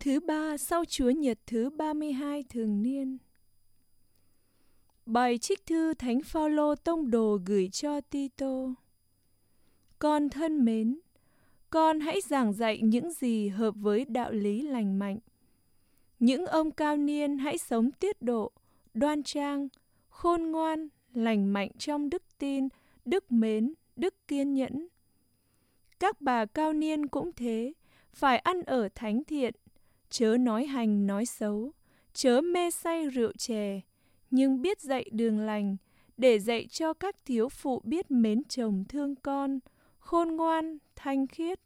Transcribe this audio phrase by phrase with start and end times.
[0.00, 3.18] Thứ ba sau Chúa Nhật thứ 32 thường niên.
[5.06, 8.74] Bài trích thư Thánh Phaolô tông đồ gửi cho Tito.
[9.98, 10.98] Con thân mến,
[11.70, 15.18] con hãy giảng dạy những gì hợp với đạo lý lành mạnh.
[16.18, 18.52] Những ông cao niên hãy sống tiết độ,
[18.94, 19.68] đoan trang,
[20.08, 22.68] khôn ngoan, lành mạnh trong đức tin,
[23.04, 24.88] đức mến, đức kiên nhẫn.
[25.98, 27.72] Các bà cao niên cũng thế,
[28.12, 29.54] phải ăn ở thánh thiện,
[30.10, 31.72] chớ nói hành nói xấu,
[32.12, 33.80] chớ mê say rượu chè,
[34.30, 35.76] nhưng biết dạy đường lành,
[36.16, 39.58] để dạy cho các thiếu phụ biết mến chồng thương con,
[39.98, 41.60] khôn ngoan, thanh khiết,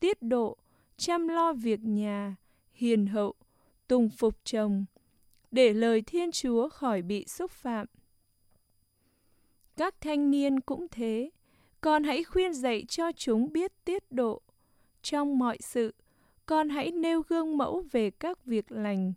[0.00, 0.56] tiết độ,
[0.96, 2.36] chăm lo việc nhà,
[2.72, 3.34] hiền hậu,
[3.88, 4.84] tùng phục chồng,
[5.50, 7.86] để lời Thiên Chúa khỏi bị xúc phạm.
[9.76, 11.30] Các thanh niên cũng thế,
[11.80, 14.40] con hãy khuyên dạy cho chúng biết tiết độ.
[15.02, 15.94] Trong mọi sự,
[16.46, 19.12] con hãy nêu gương mẫu về các việc lành,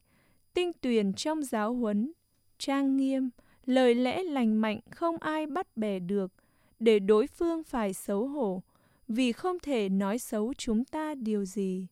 [0.53, 2.11] tinh tuyền trong giáo huấn,
[2.57, 3.29] trang nghiêm,
[3.65, 6.31] lời lẽ lành mạnh không ai bắt bẻ được,
[6.79, 8.63] để đối phương phải xấu hổ,
[9.07, 11.87] vì không thể nói xấu chúng ta điều gì.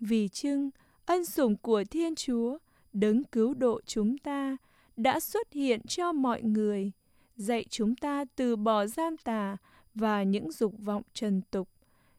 [0.00, 0.70] Vì chưng,
[1.06, 2.58] ân sủng của Thiên Chúa,
[2.92, 4.56] đấng cứu độ chúng ta,
[4.96, 6.92] đã xuất hiện cho mọi người,
[7.36, 9.56] dạy chúng ta từ bỏ gian tà
[9.94, 11.68] và những dục vọng trần tục,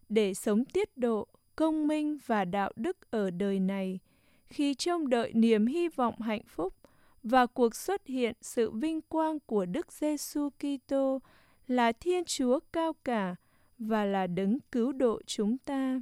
[0.09, 1.27] để sống tiết độ,
[1.59, 3.99] công minh và đạo đức ở đời này,
[4.45, 6.73] khi trông đợi niềm hy vọng hạnh phúc
[7.23, 11.21] và cuộc xuất hiện sự vinh quang của Đức Giêsu Kitô
[11.67, 13.35] là Thiên Chúa cao cả
[13.79, 16.01] và là đấng cứu độ chúng ta.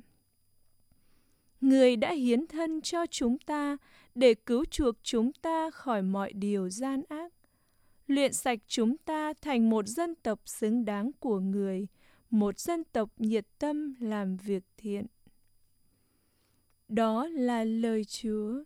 [1.62, 3.78] Người đã hiến thân cho chúng ta
[4.16, 7.34] để cứu chuộc chúng ta khỏi mọi điều gian ác,
[8.08, 11.88] luyện sạch chúng ta thành một dân tộc xứng đáng của người,
[12.30, 15.06] một dân tộc nhiệt tâm làm việc thiện.
[16.88, 18.64] Đó là lời Chúa.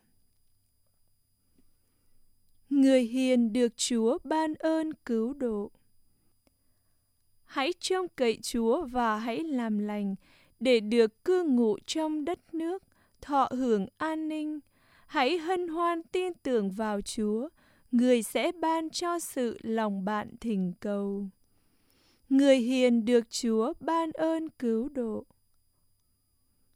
[2.69, 5.71] Người hiền được Chúa ban ơn cứu độ.
[7.45, 10.15] Hãy trông cậy Chúa và hãy làm lành
[10.59, 12.83] để được cư ngụ trong đất nước,
[13.21, 14.59] thọ hưởng an ninh.
[15.07, 17.49] Hãy hân hoan tin tưởng vào Chúa,
[17.91, 21.27] người sẽ ban cho sự lòng bạn thỉnh cầu.
[22.29, 25.25] Người hiền được Chúa ban ơn cứu độ.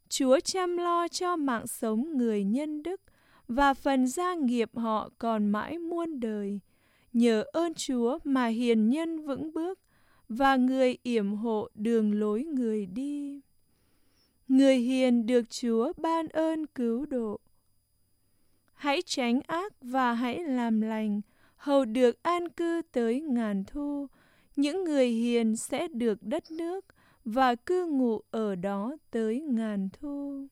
[0.08, 3.00] Chúa chăm lo cho mạng sống người nhân đức
[3.48, 6.60] và phần gia nghiệp họ còn mãi muôn đời.
[7.12, 9.78] Nhờ ơn Chúa mà hiền nhân vững bước
[10.28, 13.40] và người yểm hộ đường lối người đi.
[14.48, 17.40] Người hiền được Chúa ban ơn cứu độ.
[18.74, 21.20] Hãy tránh ác và hãy làm lành,
[21.56, 24.06] hầu được an cư tới ngàn thu.
[24.56, 26.84] Những người hiền sẽ được đất nước
[27.26, 30.46] và cư ngụ ở đó tới ngàn thu.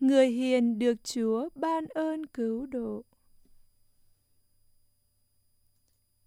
[0.00, 3.02] Người hiền được Chúa ban ơn cứu độ.